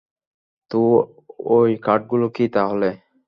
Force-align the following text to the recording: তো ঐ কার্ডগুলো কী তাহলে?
তো 0.71 0.79
ঐ 1.49 1.57
কার্ডগুলো 1.85 2.27
কী 2.35 2.45
তাহলে? 2.53 2.89